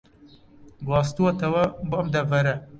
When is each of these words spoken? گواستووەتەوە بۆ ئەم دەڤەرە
گواستووەتەوە 0.85 1.63
بۆ 1.89 1.95
ئەم 1.99 2.07
دەڤەرە 2.13 2.55